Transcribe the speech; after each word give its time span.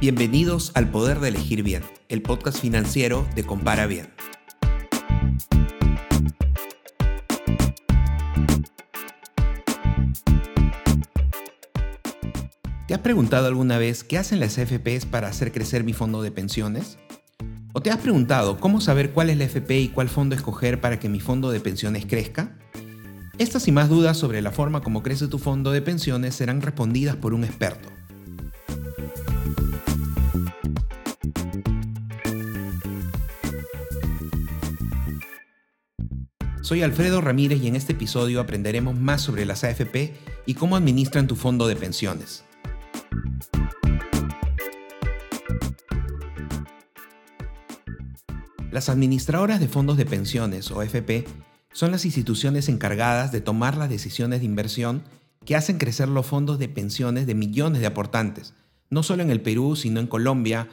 Bienvenidos 0.00 0.70
al 0.76 0.92
Poder 0.92 1.18
de 1.18 1.26
Elegir 1.26 1.64
Bien, 1.64 1.82
el 2.08 2.22
podcast 2.22 2.60
financiero 2.60 3.26
de 3.34 3.42
Compara 3.42 3.88
Bien. 3.88 4.06
¿Te 12.86 12.94
has 12.94 13.00
preguntado 13.00 13.48
alguna 13.48 13.78
vez 13.78 14.04
qué 14.04 14.18
hacen 14.18 14.38
las 14.38 14.56
AFPs 14.56 15.04
para 15.04 15.26
hacer 15.26 15.50
crecer 15.50 15.82
mi 15.82 15.94
fondo 15.94 16.22
de 16.22 16.30
pensiones? 16.30 16.96
¿O 17.72 17.82
te 17.82 17.90
has 17.90 17.98
preguntado 17.98 18.60
cómo 18.60 18.80
saber 18.80 19.10
cuál 19.10 19.30
es 19.30 19.36
la 19.36 19.46
AFP 19.46 19.80
y 19.80 19.88
cuál 19.88 20.08
fondo 20.08 20.36
escoger 20.36 20.80
para 20.80 21.00
que 21.00 21.08
mi 21.08 21.18
fondo 21.18 21.50
de 21.50 21.58
pensiones 21.58 22.06
crezca? 22.06 22.56
Estas 23.38 23.66
y 23.66 23.72
más 23.72 23.88
dudas 23.88 24.16
sobre 24.16 24.42
la 24.42 24.52
forma 24.52 24.80
como 24.80 25.02
crece 25.02 25.26
tu 25.26 25.40
fondo 25.40 25.72
de 25.72 25.82
pensiones 25.82 26.36
serán 26.36 26.62
respondidas 26.62 27.16
por 27.16 27.34
un 27.34 27.42
experto. 27.42 27.97
Soy 36.68 36.82
Alfredo 36.82 37.22
Ramírez 37.22 37.62
y 37.62 37.68
en 37.68 37.76
este 37.76 37.94
episodio 37.94 38.42
aprenderemos 38.42 38.94
más 38.94 39.22
sobre 39.22 39.46
las 39.46 39.64
AFP 39.64 40.12
y 40.44 40.52
cómo 40.52 40.76
administran 40.76 41.26
tu 41.26 41.34
fondo 41.34 41.66
de 41.66 41.76
pensiones. 41.76 42.44
Las 48.70 48.90
administradoras 48.90 49.60
de 49.60 49.68
fondos 49.68 49.96
de 49.96 50.04
pensiones 50.04 50.70
o 50.70 50.82
AFP 50.82 51.24
son 51.72 51.90
las 51.90 52.04
instituciones 52.04 52.68
encargadas 52.68 53.32
de 53.32 53.40
tomar 53.40 53.78
las 53.78 53.88
decisiones 53.88 54.40
de 54.40 54.44
inversión 54.44 55.04
que 55.46 55.56
hacen 55.56 55.78
crecer 55.78 56.10
los 56.10 56.26
fondos 56.26 56.58
de 56.58 56.68
pensiones 56.68 57.26
de 57.26 57.34
millones 57.34 57.80
de 57.80 57.86
aportantes, 57.86 58.52
no 58.90 59.02
solo 59.02 59.22
en 59.22 59.30
el 59.30 59.40
Perú, 59.40 59.74
sino 59.74 60.00
en 60.00 60.06
Colombia, 60.06 60.68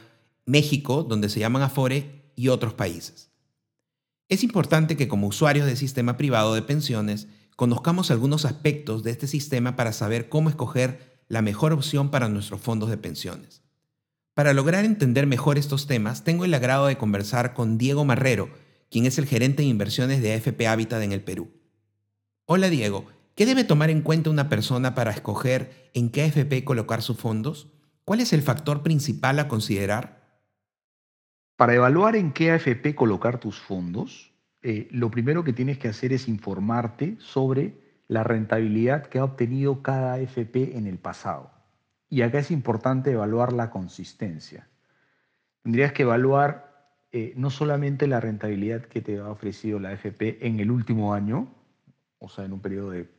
México, 0.45 1.03
donde 1.03 1.29
se 1.29 1.39
llaman 1.39 1.61
Afore, 1.61 2.33
y 2.35 2.49
otros 2.49 2.73
países. 2.73 3.29
Es 4.27 4.43
importante 4.43 4.97
que 4.97 5.07
como 5.07 5.27
usuarios 5.27 5.67
del 5.67 5.77
sistema 5.77 6.17
privado 6.17 6.55
de 6.55 6.63
pensiones 6.63 7.27
conozcamos 7.55 8.09
algunos 8.09 8.45
aspectos 8.45 9.03
de 9.03 9.11
este 9.11 9.27
sistema 9.27 9.75
para 9.75 9.93
saber 9.93 10.29
cómo 10.29 10.49
escoger 10.49 11.21
la 11.27 11.43
mejor 11.43 11.73
opción 11.73 12.09
para 12.09 12.27
nuestros 12.27 12.59
fondos 12.59 12.89
de 12.89 12.97
pensiones. 12.97 13.61
Para 14.33 14.53
lograr 14.53 14.83
entender 14.83 15.27
mejor 15.27 15.59
estos 15.59 15.85
temas, 15.85 16.23
tengo 16.23 16.43
el 16.43 16.53
agrado 16.55 16.87
de 16.87 16.97
conversar 16.97 17.53
con 17.53 17.77
Diego 17.77 18.03
Marrero, 18.03 18.49
quien 18.89 19.05
es 19.05 19.19
el 19.19 19.27
gerente 19.27 19.61
de 19.61 19.69
inversiones 19.69 20.21
de 20.23 20.33
AFP 20.33 20.67
Habitat 20.67 21.03
en 21.03 21.11
el 21.11 21.21
Perú. 21.21 21.51
Hola 22.45 22.69
Diego, 22.69 23.05
¿qué 23.35 23.45
debe 23.45 23.63
tomar 23.63 23.91
en 23.91 24.01
cuenta 24.01 24.31
una 24.31 24.49
persona 24.49 24.95
para 24.95 25.11
escoger 25.11 25.91
en 25.93 26.09
qué 26.09 26.23
AFP 26.23 26.63
colocar 26.63 27.03
sus 27.03 27.17
fondos? 27.17 27.67
¿Cuál 28.03 28.21
es 28.21 28.33
el 28.33 28.41
factor 28.41 28.81
principal 28.81 29.37
a 29.37 29.47
considerar? 29.47 30.14
Para 31.55 31.73
evaluar 31.73 32.17
en 32.17 32.33
qué 32.33 32.51
AFP 32.51 32.95
colocar 32.95 33.39
tus 33.39 33.59
fondos, 33.59 34.33
eh, 34.61 34.89
lo 34.91 35.09
primero 35.09 35.43
que 35.43 35.53
tienes 35.53 35.77
que 35.77 35.87
hacer 35.87 36.11
es 36.11 36.27
informarte 36.27 37.15
sobre 37.19 37.79
la 38.07 38.23
rentabilidad 38.23 39.05
que 39.05 39.19
ha 39.19 39.23
obtenido 39.23 39.81
cada 39.81 40.13
AFP 40.15 40.75
en 40.75 40.85
el 40.85 40.97
pasado. 40.97 41.51
Y 42.09 42.23
acá 42.23 42.39
es 42.39 42.51
importante 42.51 43.11
evaluar 43.11 43.53
la 43.53 43.69
consistencia. 43.69 44.67
Tendrías 45.63 45.93
que 45.93 46.03
evaluar 46.03 46.91
eh, 47.11 47.33
no 47.37 47.49
solamente 47.49 48.07
la 48.07 48.19
rentabilidad 48.19 48.81
que 48.81 49.01
te 49.01 49.19
ha 49.19 49.29
ofrecido 49.29 49.79
la 49.79 49.89
AFP 49.91 50.45
en 50.45 50.59
el 50.59 50.69
último 50.69 51.13
año, 51.13 51.47
o 52.19 52.27
sea, 52.27 52.43
en 52.43 52.51
un 52.51 52.59
periodo 52.59 52.89
de 52.89 53.09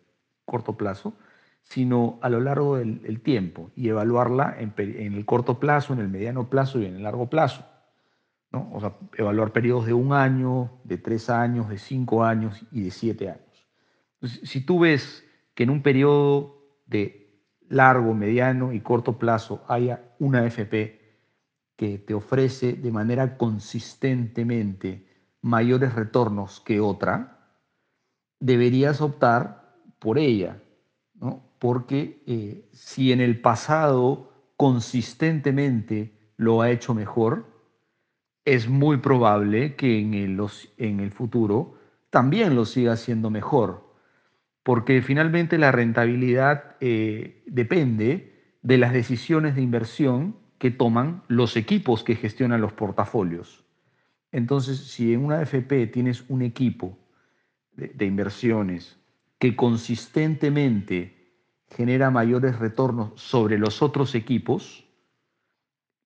corto 0.44 0.76
plazo, 0.76 1.14
sino 1.62 2.18
a 2.22 2.28
lo 2.28 2.40
largo 2.40 2.76
del 2.76 3.20
tiempo 3.22 3.70
y 3.74 3.88
evaluarla 3.88 4.56
en, 4.58 4.74
el 4.78 5.24
corto 5.24 5.58
plazo, 5.58 5.94
en 5.94 6.00
el 6.00 6.08
mediano 6.08 6.48
plazo 6.48 6.80
y 6.80 6.84
en 6.84 6.96
el 6.96 7.02
largo 7.02 7.28
plazo. 7.28 7.64
O 8.52 8.80
sea, 8.80 8.96
evaluar 9.16 9.52
periodos 9.52 9.86
de 9.86 9.92
un 9.92 10.12
año, 10.12 10.80
de 10.84 10.98
tres 10.98 11.28
años, 11.28 11.68
de 11.68 11.78
cinco 11.78 12.24
años 12.24 12.64
y 12.72 12.82
de 12.82 12.90
siete 12.90 13.28
años. 13.30 13.66
si 14.44 14.64
tú 14.64 14.80
ves 14.80 15.24
que 15.54 15.64
en 15.64 15.70
un 15.70 15.82
periodo 15.82 16.62
de 16.86 17.26
largo, 17.68 18.14
mediano 18.14 18.72
y 18.72 18.80
corto 18.80 19.18
plazo 19.18 19.64
haya 19.68 20.14
una 20.18 20.40
AFP 20.40 21.06
que 21.76 21.98
te 21.98 22.14
ofrece 22.14 22.72
de 22.72 22.90
manera 22.90 23.36
consistentemente 23.36 25.06
mayores 25.42 25.94
retornos 25.94 26.60
que 26.60 26.80
otra, 26.80 27.60
deberías 28.40 29.00
optar 29.00 29.76
por 29.98 30.18
ella, 30.18 30.62
porque 31.58 32.22
eh, 32.26 32.68
si 32.72 33.12
en 33.12 33.20
el 33.20 33.40
pasado 33.40 34.52
consistentemente 34.56 36.32
lo 36.36 36.62
ha 36.62 36.70
hecho 36.70 36.94
mejor, 36.94 37.55
es 38.46 38.68
muy 38.68 38.98
probable 38.98 39.74
que 39.74 39.98
en 39.98 40.14
el, 40.14 41.10
futuro 41.10 41.74
también 42.10 42.54
lo 42.54 42.64
siga 42.64 42.92
haciendo 42.92 43.28
mejor, 43.28 43.92
porque 44.62 45.02
finalmente 45.02 45.58
la 45.58 45.72
rentabilidad 45.72 46.76
eh, 46.80 47.42
depende 47.46 48.56
de 48.62 48.78
las 48.78 48.92
decisiones 48.92 49.56
de 49.56 49.62
inversión 49.62 50.36
que 50.58 50.70
toman 50.70 51.22
los 51.28 51.56
equipos 51.56 52.04
que 52.04 52.14
gestionan 52.14 52.60
los 52.60 52.72
portafolios. 52.72 53.64
Entonces, 54.30 54.78
si 54.78 55.12
en 55.12 55.24
una 55.24 55.40
AFP 55.40 55.88
tienes 55.88 56.24
un 56.28 56.42
equipo 56.42 56.96
de, 57.74 58.06
inversiones 58.06 58.96
que 59.38 59.56
consistentemente 59.56 61.32
genera 61.68 62.10
mayores 62.10 62.58
retornos 62.58 63.20
sobre 63.20 63.58
los 63.58 63.82
otros 63.82 64.14
equipos, 64.14 64.85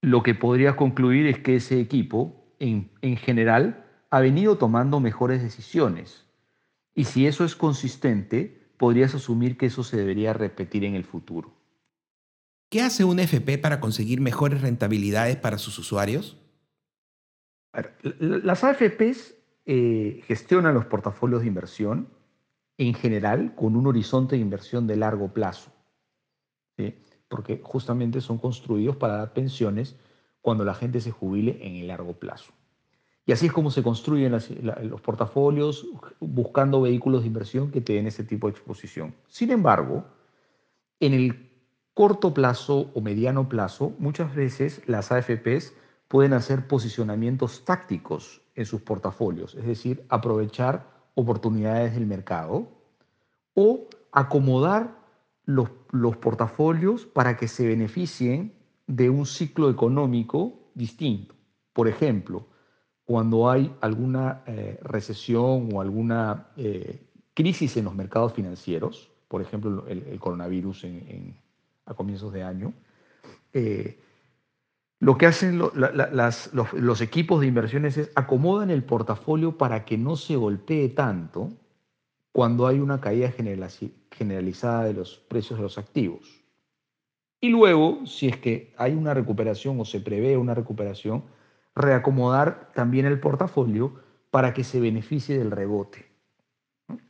lo 0.02 0.22
que 0.22 0.34
podría 0.34 0.76
concluir 0.76 1.26
es 1.26 1.38
que 1.38 1.56
ese 1.56 1.80
equipo, 1.80 2.54
en, 2.58 2.90
en 3.02 3.16
general, 3.16 3.86
ha 4.10 4.20
venido 4.20 4.58
tomando 4.58 5.00
mejores 5.00 5.42
decisiones. 5.42 6.26
Y 6.94 7.04
si 7.04 7.26
eso 7.26 7.44
es 7.44 7.54
consistente, 7.54 8.72
podrías 8.76 9.14
asumir 9.14 9.56
que 9.56 9.66
eso 9.66 9.84
se 9.84 9.96
debería 9.96 10.32
repetir 10.32 10.84
en 10.84 10.94
el 10.94 11.04
futuro. 11.04 11.54
¿Qué 12.70 12.82
hace 12.82 13.04
un 13.04 13.18
FP 13.18 13.58
para 13.58 13.80
conseguir 13.80 14.20
mejores 14.20 14.62
rentabilidades 14.62 15.36
para 15.36 15.58
sus 15.58 15.78
usuarios? 15.78 16.38
Las 18.18 18.64
AFPs 18.64 19.34
eh, 19.66 20.22
gestionan 20.26 20.74
los 20.74 20.86
portafolios 20.86 21.42
de 21.42 21.48
inversión 21.48 22.08
en 22.78 22.94
general 22.94 23.54
con 23.54 23.76
un 23.76 23.86
horizonte 23.86 24.36
de 24.36 24.42
inversión 24.42 24.86
de 24.86 24.96
largo 24.96 25.32
plazo, 25.34 25.72
porque 27.30 27.60
justamente 27.62 28.20
son 28.20 28.38
construidos 28.38 28.96
para 28.96 29.16
dar 29.16 29.32
pensiones 29.32 29.96
cuando 30.42 30.64
la 30.64 30.74
gente 30.74 31.00
se 31.00 31.12
jubile 31.12 31.58
en 31.62 31.76
el 31.76 31.86
largo 31.86 32.14
plazo. 32.14 32.52
Y 33.24 33.32
así 33.32 33.46
es 33.46 33.52
como 33.52 33.70
se 33.70 33.84
construyen 33.84 34.32
los 34.32 35.00
portafolios 35.00 35.86
buscando 36.18 36.80
vehículos 36.82 37.22
de 37.22 37.28
inversión 37.28 37.70
que 37.70 37.80
te 37.80 37.92
den 37.92 38.08
ese 38.08 38.24
tipo 38.24 38.48
de 38.48 38.52
exposición. 38.52 39.14
Sin 39.28 39.52
embargo, 39.52 40.04
en 40.98 41.14
el 41.14 41.50
corto 41.94 42.34
plazo 42.34 42.90
o 42.94 43.00
mediano 43.00 43.48
plazo, 43.48 43.94
muchas 43.98 44.34
veces 44.34 44.82
las 44.86 45.12
AFPs 45.12 45.72
pueden 46.08 46.32
hacer 46.32 46.66
posicionamientos 46.66 47.64
tácticos 47.64 48.42
en 48.56 48.66
sus 48.66 48.80
portafolios, 48.80 49.54
es 49.54 49.64
decir, 49.64 50.04
aprovechar 50.08 50.84
oportunidades 51.14 51.94
del 51.94 52.06
mercado 52.06 52.66
o 53.54 53.86
acomodar 54.10 54.99
los, 55.54 56.16
portafolios 56.16 57.06
para 57.06 57.36
que 57.36 57.48
se 57.48 57.66
beneficien 57.66 58.54
de 58.86 59.10
un 59.10 59.26
ciclo 59.26 59.70
económico 59.70 60.70
distinto. 60.74 61.34
Por 61.72 61.88
ejemplo, 61.88 62.46
cuando 63.04 63.50
hay 63.50 63.74
alguna 63.80 64.42
eh, 64.46 64.78
recesión 64.82 65.68
o 65.72 65.80
alguna 65.80 66.48
eh, 66.56 67.06
crisis 67.34 67.76
en 67.76 67.84
los 67.84 67.94
mercados 67.94 68.32
financieros, 68.32 69.10
por 69.28 69.42
ejemplo 69.42 69.86
el, 69.86 70.18
coronavirus 70.18 70.84
en 70.84 71.36
a 71.90 71.94
comienzos 71.94 72.32
de 72.32 72.42
año. 72.42 72.72
Eh, 73.52 74.00
lo 75.00 75.16
que 75.16 75.26
hacen 75.26 75.58
los, 75.58 77.00
equipos 77.00 77.40
de 77.40 77.46
inversiones 77.46 77.96
es 77.96 78.10
acomodan 78.14 78.70
el 78.70 78.84
portafolio 78.84 79.56
para 79.56 79.84
que 79.84 79.96
no 79.96 80.16
se 80.16 80.36
golpee 80.36 80.90
tanto 80.90 81.52
cuando 82.32 82.66
hay 82.66 82.80
una 82.80 83.00
caída 83.00 83.32
generalizada 84.10 84.84
de 84.84 84.94
los 84.94 85.16
precios 85.16 85.58
de 85.58 85.62
los 85.62 85.78
activos. 85.78 86.42
Y 87.40 87.48
luego, 87.48 88.06
si 88.06 88.28
es 88.28 88.36
que 88.36 88.74
hay 88.76 88.94
una 88.94 89.14
recuperación 89.14 89.80
o 89.80 89.84
se 89.84 90.00
prevé 90.00 90.36
una 90.36 90.54
recuperación, 90.54 91.24
reacomodar 91.74 92.70
también 92.74 93.06
el 93.06 93.18
portafolio 93.18 93.94
para 94.30 94.52
que 94.52 94.64
se 94.64 94.80
beneficie 94.80 95.38
del 95.38 95.50
rebote. 95.50 96.06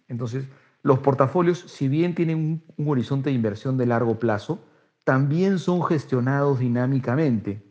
Entonces, 0.09 0.47
los 0.83 1.01
portafolios, 1.01 1.59
si 1.59 1.89
bien 1.89 2.15
tienen 2.15 2.63
un 2.77 2.89
horizonte 2.89 3.31
de 3.31 3.37
inversión 3.37 3.77
de 3.77 3.87
largo 3.87 4.19
plazo, 4.19 4.61
también 5.05 5.59
son 5.59 5.83
gestionados 5.85 6.61
dinámicamente 6.61 7.63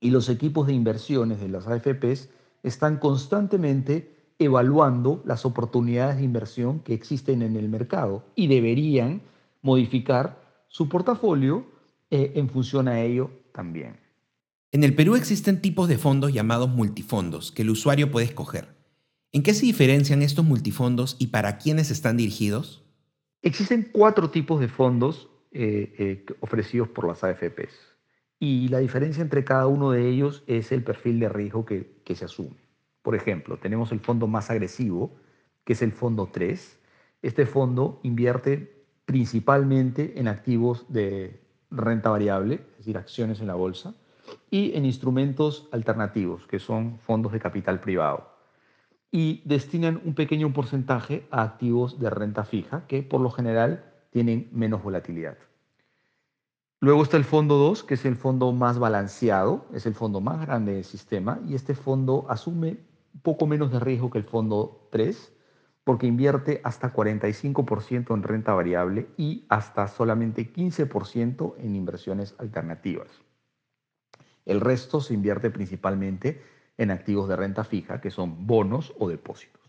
y 0.00 0.10
los 0.10 0.28
equipos 0.28 0.66
de 0.66 0.72
inversiones 0.72 1.40
de 1.40 1.48
las 1.48 1.66
AFPs 1.66 2.28
están 2.62 2.98
constantemente 2.98 4.13
evaluando 4.38 5.22
las 5.24 5.44
oportunidades 5.44 6.16
de 6.16 6.24
inversión 6.24 6.80
que 6.80 6.94
existen 6.94 7.42
en 7.42 7.56
el 7.56 7.68
mercado 7.68 8.24
y 8.34 8.48
deberían 8.48 9.22
modificar 9.62 10.42
su 10.68 10.88
portafolio 10.88 11.66
eh, 12.10 12.32
en 12.34 12.48
función 12.48 12.88
a 12.88 13.00
ello 13.00 13.30
también. 13.52 13.96
En 14.72 14.82
el 14.82 14.94
Perú 14.94 15.14
existen 15.14 15.60
tipos 15.60 15.88
de 15.88 15.98
fondos 15.98 16.32
llamados 16.32 16.68
multifondos 16.68 17.52
que 17.52 17.62
el 17.62 17.70
usuario 17.70 18.10
puede 18.10 18.26
escoger. 18.26 18.74
¿En 19.30 19.42
qué 19.42 19.54
se 19.54 19.66
diferencian 19.66 20.22
estos 20.22 20.44
multifondos 20.44 21.16
y 21.18 21.28
para 21.28 21.58
quiénes 21.58 21.90
están 21.90 22.16
dirigidos? 22.16 22.84
Existen 23.42 23.88
cuatro 23.92 24.30
tipos 24.30 24.58
de 24.60 24.68
fondos 24.68 25.28
eh, 25.52 25.94
eh, 25.98 26.26
ofrecidos 26.40 26.88
por 26.88 27.06
las 27.06 27.22
AFPs 27.22 27.74
y 28.40 28.68
la 28.68 28.78
diferencia 28.78 29.22
entre 29.22 29.44
cada 29.44 29.66
uno 29.68 29.92
de 29.92 30.08
ellos 30.08 30.42
es 30.46 30.72
el 30.72 30.82
perfil 30.82 31.20
de 31.20 31.28
riesgo 31.28 31.64
que, 31.64 32.00
que 32.04 32.16
se 32.16 32.24
asume. 32.24 32.63
Por 33.04 33.14
ejemplo, 33.14 33.58
tenemos 33.58 33.92
el 33.92 34.00
fondo 34.00 34.26
más 34.26 34.50
agresivo, 34.50 35.14
que 35.64 35.74
es 35.74 35.82
el 35.82 35.92
fondo 35.92 36.30
3. 36.32 36.80
Este 37.20 37.44
fondo 37.44 38.00
invierte 38.02 38.86
principalmente 39.04 40.18
en 40.18 40.26
activos 40.26 40.86
de 40.90 41.38
renta 41.70 42.08
variable, 42.08 42.54
es 42.54 42.78
decir, 42.78 42.96
acciones 42.96 43.40
en 43.40 43.46
la 43.46 43.56
bolsa 43.56 43.94
y 44.50 44.74
en 44.74 44.86
instrumentos 44.86 45.68
alternativos, 45.70 46.46
que 46.46 46.58
son 46.58 46.98
fondos 46.98 47.32
de 47.32 47.40
capital 47.40 47.78
privado. 47.78 48.30
Y 49.10 49.42
destinan 49.44 50.00
un 50.06 50.14
pequeño 50.14 50.54
porcentaje 50.54 51.28
a 51.30 51.42
activos 51.42 52.00
de 52.00 52.08
renta 52.08 52.44
fija, 52.44 52.86
que 52.86 53.02
por 53.02 53.20
lo 53.20 53.28
general 53.28 53.84
tienen 54.12 54.48
menos 54.50 54.82
volatilidad. 54.82 55.36
Luego 56.80 57.02
está 57.02 57.18
el 57.18 57.24
fondo 57.24 57.58
2, 57.58 57.84
que 57.84 57.94
es 57.94 58.06
el 58.06 58.16
fondo 58.16 58.50
más 58.52 58.78
balanceado, 58.78 59.66
es 59.74 59.84
el 59.84 59.94
fondo 59.94 60.22
más 60.22 60.40
grande 60.40 60.72
del 60.72 60.84
sistema, 60.84 61.38
y 61.46 61.54
este 61.54 61.74
fondo 61.74 62.24
asume 62.30 62.78
poco 63.24 63.46
menos 63.46 63.72
de 63.72 63.80
riesgo 63.80 64.10
que 64.10 64.18
el 64.18 64.24
fondo 64.24 64.86
3, 64.92 65.32
porque 65.82 66.06
invierte 66.06 66.60
hasta 66.62 66.92
45% 66.92 68.14
en 68.14 68.22
renta 68.22 68.52
variable 68.52 69.08
y 69.16 69.46
hasta 69.48 69.88
solamente 69.88 70.52
15% 70.52 71.54
en 71.58 71.74
inversiones 71.74 72.34
alternativas. 72.38 73.08
El 74.44 74.60
resto 74.60 75.00
se 75.00 75.14
invierte 75.14 75.50
principalmente 75.50 76.42
en 76.76 76.90
activos 76.90 77.28
de 77.28 77.36
renta 77.36 77.64
fija, 77.64 78.02
que 78.02 78.10
son 78.10 78.46
bonos 78.46 78.94
o 78.98 79.08
depósitos. 79.08 79.62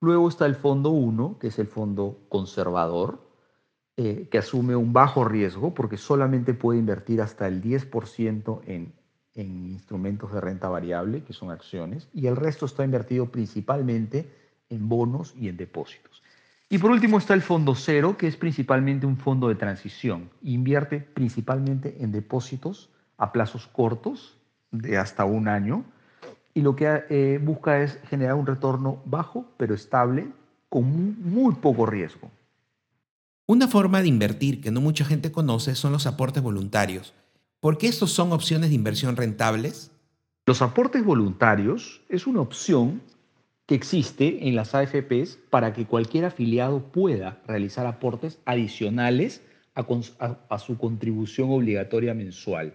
Luego 0.00 0.28
está 0.28 0.44
el 0.44 0.54
fondo 0.54 0.90
1, 0.90 1.38
que 1.38 1.46
es 1.46 1.58
el 1.58 1.66
fondo 1.66 2.26
conservador, 2.28 3.26
eh, 3.96 4.28
que 4.30 4.38
asume 4.38 4.76
un 4.76 4.92
bajo 4.92 5.24
riesgo 5.24 5.72
porque 5.72 5.96
solamente 5.96 6.52
puede 6.52 6.80
invertir 6.80 7.22
hasta 7.22 7.46
el 7.46 7.62
10% 7.62 8.60
en, 8.66 8.92
en 9.34 9.70
instrumentos 9.72 10.32
de 10.32 10.40
renta 10.40 10.68
variable, 10.68 11.24
que 11.24 11.32
son 11.32 11.50
acciones, 11.50 12.08
y 12.14 12.26
el 12.26 12.36
resto 12.36 12.66
está 12.66 12.84
invertido 12.84 13.26
principalmente 13.26 14.28
en 14.68 14.88
bonos 14.88 15.34
y 15.38 15.48
en 15.48 15.56
depósitos. 15.56 16.22
Y 16.68 16.78
por 16.78 16.90
último 16.90 17.18
está 17.18 17.34
el 17.34 17.42
fondo 17.42 17.74
cero, 17.74 18.16
que 18.16 18.26
es 18.26 18.36
principalmente 18.36 19.06
un 19.06 19.16
fondo 19.16 19.48
de 19.48 19.54
transición. 19.54 20.30
Invierte 20.42 21.00
principalmente 21.00 21.96
en 22.00 22.12
depósitos 22.12 22.90
a 23.16 23.32
plazos 23.32 23.66
cortos, 23.66 24.36
de 24.70 24.98
hasta 24.98 25.24
un 25.24 25.46
año, 25.46 25.84
y 26.52 26.62
lo 26.62 26.74
que 26.74 27.04
eh, 27.10 27.38
busca 27.42 27.82
es 27.82 27.98
generar 28.08 28.34
un 28.34 28.46
retorno 28.46 29.02
bajo, 29.04 29.46
pero 29.56 29.74
estable, 29.74 30.28
con 30.68 31.22
muy, 31.22 31.54
poco 31.54 31.86
riesgo. 31.86 32.30
Una 33.46 33.68
forma 33.68 34.00
de 34.02 34.08
invertir 34.08 34.60
que 34.60 34.70
no 34.70 34.80
mucha 34.80 35.04
gente 35.04 35.30
conoce 35.30 35.74
son 35.74 35.92
los 35.92 36.06
aportes 36.06 36.42
voluntarios. 36.42 37.14
¿Por 37.64 37.78
qué 37.78 37.86
estos 37.86 38.12
son 38.12 38.30
opciones 38.32 38.68
de 38.68 38.74
inversión 38.74 39.16
rentables? 39.16 39.90
Los 40.44 40.60
aportes 40.60 41.02
voluntarios 41.02 42.02
es 42.10 42.26
una 42.26 42.42
opción 42.42 43.00
que 43.64 43.74
existe 43.74 44.46
en 44.46 44.54
las 44.54 44.74
AFPs 44.74 45.38
para 45.48 45.72
que 45.72 45.86
cualquier 45.86 46.26
afiliado 46.26 46.92
pueda 46.92 47.42
realizar 47.46 47.86
aportes 47.86 48.38
adicionales 48.44 49.40
a 49.74 50.58
su 50.58 50.76
contribución 50.76 51.48
obligatoria 51.52 52.12
mensual. 52.12 52.74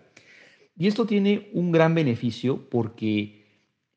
Y 0.75 0.88
esto 0.88 1.06
tiene 1.06 1.51
un 1.53 1.71
gran 1.71 1.94
beneficio 1.94 2.68
porque 2.68 3.45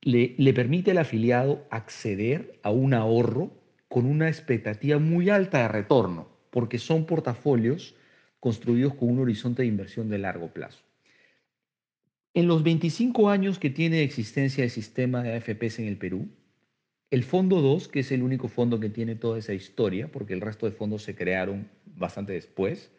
le, 0.03 0.53
permite 0.53 0.91
al 0.91 0.99
afiliado 0.99 1.65
acceder 1.71 2.61
a 2.63 2.71
un 2.71 2.93
ahorro 2.93 3.51
con 3.89 4.05
una 4.05 4.29
expectativa 4.29 4.99
muy 4.99 5.31
alta 5.31 5.63
de 5.63 5.69
retorno, 5.69 6.29
porque 6.51 6.79
son 6.79 7.07
portafolios 7.07 7.95
construidos 8.43 8.95
con 8.95 9.09
un 9.09 9.21
horizonte 9.21 9.63
de 9.63 9.69
inversión 9.69 10.09
de 10.09 10.19
largo 10.19 10.49
plazo. 10.49 10.83
En 12.35 12.49
los 12.49 12.65
25 12.65 13.31
años 13.31 13.61
que 13.61 13.71
tiene 13.71 14.03
existencia 14.03 14.65
el 14.65 14.71
sistema 14.71 15.23
de 15.23 15.37
AFPs 15.37 15.79
en 15.79 15.87
el 15.87 15.97
Perú, 15.97 16.29
el 17.13 17.23
Fondo 17.23 17.61
2, 17.61 17.87
que 17.87 18.01
es 18.01 18.11
el 18.11 18.21
único 18.21 18.49
fondo 18.49 18.81
que 18.81 18.89
tiene 18.89 19.15
toda 19.15 19.39
esa 19.39 19.55
historia, 19.55 20.11
porque 20.11 20.33
el 20.33 20.41
resto 20.41 20.67
de 20.67 20.73
fondos 20.73 21.05
se 21.05 21.15
crearon 21.15 21.69
bastante 21.87 22.33
después, 22.33 22.91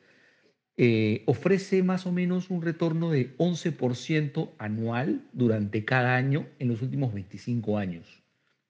eh, 0.77 1.23
ofrece 1.25 1.83
más 1.83 2.07
o 2.07 2.13
menos 2.13 2.49
un 2.49 2.61
retorno 2.61 3.11
de 3.11 3.35
11% 3.35 4.53
anual 4.59 5.27
durante 5.33 5.83
cada 5.83 6.15
año 6.15 6.47
en 6.59 6.69
los 6.69 6.81
últimos 6.81 7.13
25 7.13 7.77
años. 7.77 8.23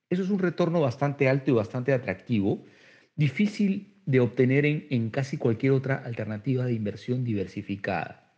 Eso 0.09 0.23
es 0.23 0.31
un 0.31 0.39
retorno 0.39 0.81
bastante 0.81 1.29
alto 1.29 1.51
y 1.51 1.53
bastante 1.53 1.93
atractivo, 1.93 2.63
difícil 3.15 3.92
de 4.05 4.19
obtener 4.19 4.65
en, 4.65 5.09
casi 5.09 5.37
cualquier 5.37 5.71
otra 5.71 5.95
alternativa 5.95 6.65
de 6.65 6.73
inversión 6.73 7.23
diversificada. 7.23 8.33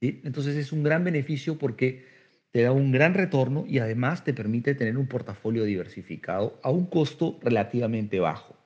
Entonces 0.00 0.56
es 0.56 0.72
un 0.72 0.82
gran 0.82 1.04
beneficio 1.04 1.58
porque 1.58 2.04
te 2.50 2.62
da 2.62 2.72
un 2.72 2.90
gran 2.92 3.14
retorno 3.14 3.64
y 3.66 3.78
además 3.78 4.24
te 4.24 4.34
permite 4.34 4.74
tener 4.74 4.98
un 4.98 5.06
portafolio 5.06 5.64
diversificado 5.64 6.58
a 6.62 6.70
un 6.70 6.86
costo 6.86 7.38
relativamente 7.42 8.18
bajo. 8.20 8.56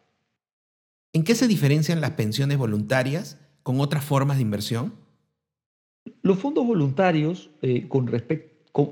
¿En 1.13 1.25
qué 1.25 1.35
se 1.35 1.47
diferencian 1.47 2.01
las 2.01 2.13
pensiones 2.13 2.59
voluntarias 2.59 3.41
con 3.63 3.81
otras 3.81 4.05
formas 4.05 4.39
de 4.39 4.43
inversión? 4.43 4.95
Los 6.23 6.39
fondos 6.39 6.67
voluntarios, 6.67 7.51
eh, 7.63 7.87
con 7.89 8.07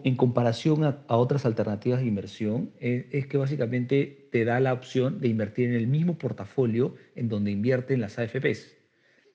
en 0.04 0.16
comparación 0.16 0.84
a, 0.84 1.04
otras 1.08 1.46
alternativas 1.46 2.00
de 2.00 2.06
inversión, 2.06 2.72
eh, 2.80 3.08
es 3.12 3.26
que 3.26 3.36
básicamente 3.36 4.28
te 4.32 4.44
da 4.44 4.60
la 4.60 4.72
opción 4.72 5.20
de 5.20 5.28
invertir 5.28 5.68
en 5.68 5.74
el 5.74 5.86
mismo 5.86 6.18
portafolio 6.18 6.94
en 7.14 7.28
donde 7.28 7.50
invierten 7.50 8.00
las 8.00 8.18
AFPs, 8.18 8.76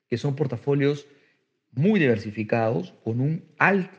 que 0.07 0.18
son 0.18 0.36
portafolios 0.36 1.07
muy 1.72 2.00
diversificados, 2.00 2.94
con 3.04 3.22
un 3.22 3.44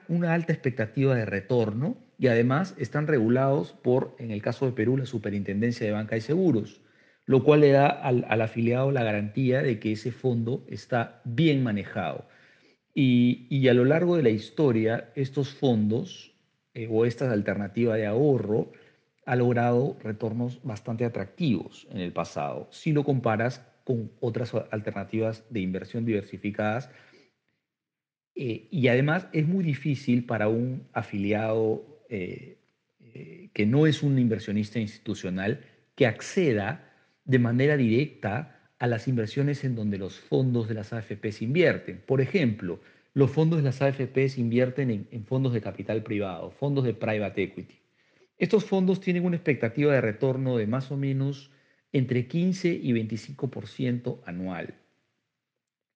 una 0.08 0.34
alta 0.34 0.52
expectativa 0.52 1.14
de 1.14 1.24
retorno 1.24 1.96
y 2.18 2.26
además 2.26 2.74
están 2.78 3.06
regulados 3.06 3.72
por, 3.72 4.16
en 4.18 4.30
el 4.30 4.42
caso 4.42 4.66
de 4.66 4.72
Perú, 4.72 4.96
la 4.96 5.06
Superintendencia 5.06 5.86
de 5.86 5.92
Banca 5.92 6.16
y 6.16 6.20
Seguros 6.20 6.80
lo 7.30 7.44
cual 7.44 7.60
le 7.60 7.70
da 7.70 7.86
al, 7.86 8.24
afiliado 8.42 8.90
la 8.90 9.04
garantía 9.04 9.62
de 9.62 9.78
que 9.78 9.92
ese 9.92 10.10
fondo 10.10 10.64
está 10.68 11.22
bien 11.24 11.62
manejado. 11.62 12.26
Y, 12.92 13.68
a 13.68 13.72
lo 13.72 13.84
largo 13.84 14.16
de 14.16 14.24
la 14.24 14.30
historia, 14.30 15.12
estos 15.14 15.50
fondos 15.50 16.34
eh, 16.74 16.88
o 16.90 17.04
esta 17.04 17.30
alternativa 17.30 17.96
de 17.96 18.06
ahorro 18.06 18.72
ha 19.26 19.36
logrado 19.36 19.96
retornos 20.02 20.60
bastante 20.62 21.04
atractivos 21.04 21.86
en 21.90 21.98
el 21.98 22.12
pasado, 22.12 22.68
si 22.70 22.92
lo 22.92 23.04
comparas 23.04 23.66
con 23.84 24.10
otras 24.20 24.54
alternativas 24.70 25.44
de 25.50 25.60
inversión 25.60 26.04
diversificadas. 26.04 26.90
Eh, 28.34 28.68
y 28.70 28.88
además 28.88 29.26
es 29.32 29.46
muy 29.46 29.64
difícil 29.64 30.24
para 30.24 30.48
un 30.48 30.86
afiliado 30.92 32.04
eh, 32.08 32.56
que 33.52 33.66
no 33.66 33.86
es 33.86 34.02
un 34.02 34.18
inversionista 34.18 34.78
institucional 34.78 35.64
que 35.96 36.06
acceda 36.06 36.90
de 37.24 37.38
manera 37.38 37.76
directa 37.76 38.60
a 38.78 38.86
las 38.86 39.08
inversiones 39.08 39.64
en 39.64 39.76
donde 39.76 39.98
los 39.98 40.18
fondos 40.18 40.68
de 40.68 40.74
las 40.74 40.92
AFPs 40.92 41.42
invierten. 41.42 42.02
Por 42.06 42.20
ejemplo, 42.20 42.80
los 43.12 43.30
fondos 43.30 43.58
de 43.58 43.64
las 43.64 43.82
AFPs 43.82 44.38
invierten 44.38 45.08
en, 45.10 45.24
fondos 45.24 45.52
de 45.52 45.60
capital 45.60 46.02
privado, 46.02 46.50
fondos 46.50 46.84
de 46.84 46.94
private 46.94 47.42
equity. 47.42 47.80
Estos 48.38 48.64
fondos 48.64 49.00
tienen 49.00 49.24
una 49.24 49.36
expectativa 49.36 49.92
de 49.92 50.00
retorno 50.00 50.56
de 50.56 50.66
más 50.66 50.90
o 50.90 50.96
menos 50.96 51.50
entre 51.92 52.26
15 52.28 52.68
y 52.68 52.92
25% 52.92 54.20
anual. 54.24 54.74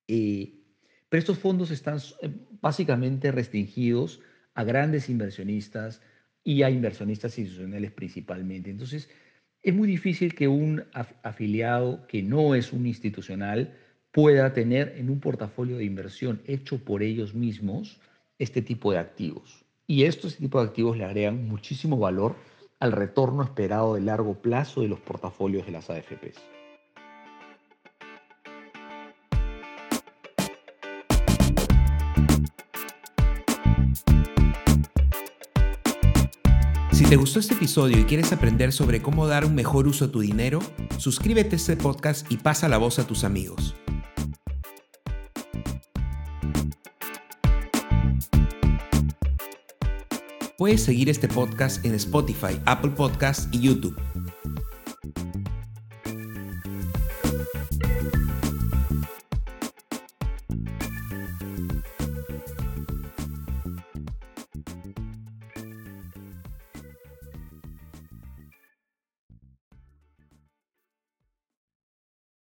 Eh, 0.09 0.61
pero 1.09 1.21
estos 1.21 1.39
fondos 1.39 1.71
están 1.71 1.99
eh, 2.21 2.31
básicamente 2.61 3.31
restringidos 3.31 4.21
a 4.55 4.65
grandes 4.65 5.09
inversionistas 5.09 6.03
y 6.43 6.63
a 6.63 6.71
inversionistas 6.71 7.39
institucionales 7.39 7.93
principalmente. 7.93 8.71
Entonces, 8.71 9.09
es 9.63 9.75
muy 9.75 9.89
difícil 9.89 10.35
que 10.35 10.47
un 10.47 10.85
afiliado 10.93 12.07
que 12.07 12.23
no 12.23 12.55
es 12.55 12.73
un 12.73 12.87
institucional 12.87 13.75
pueda 14.15 14.53
tener 14.53 14.95
en 14.97 15.11
un 15.11 15.19
portafolio 15.19 15.77
de 15.77 15.85
inversión 15.85 16.41
hecho 16.47 16.79
por 16.79 17.03
ellos 17.03 17.35
mismos 17.35 17.99
este 18.39 18.63
tipo 18.63 18.93
de 18.93 18.99
activos. 18.99 19.65
Y 19.89 20.05
estos 20.05 20.33
este 20.33 20.45
tipo 20.45 20.61
de 20.61 20.69
activos 20.69 20.97
le 20.97 21.05
agregan 21.05 21.49
muchísimo 21.49 21.99
valor 21.99 22.37
al 22.79 22.93
retorno 22.93 23.43
esperado 23.43 23.97
de 23.97 24.03
largo 24.03 24.41
plazo 24.41 24.83
de 24.83 24.89
los 24.89 25.01
portafolios 25.01 25.67
de 25.67 25.73
las 25.73 25.91
AFPs. 25.91 26.41
Si 36.93 37.05
te 37.05 37.17
gustó 37.17 37.41
este 37.41 37.55
episodio 37.55 37.99
y 37.99 38.05
quieres 38.05 38.33
aprender 38.33 38.71
sobre 38.71 39.03
cómo 39.03 39.27
dar 39.27 39.45
un 39.45 39.57
mejor 39.57 39.89
uso 39.89 40.05
a 40.05 40.13
tu 40.13 40.21
dinero, 40.21 40.61
suscríbete 40.99 41.57
a 41.57 41.59
este 41.59 41.77
podcast 41.77 42.31
y 42.31 42.37
pasa 42.37 42.69
la 42.69 42.79
voz 42.79 43.01
a 43.01 43.07
tus 43.09 43.25
amigos. 43.25 43.75
Puedes 50.65 50.83
seguir 50.83 51.11
este 51.11 51.29
podcast 51.29 51.85
en 51.85 51.95
Spotify, 51.95 52.59
Apple 52.65 52.93
Podcasts 52.93 53.51
y 53.53 53.61
YouTube. 53.61 53.95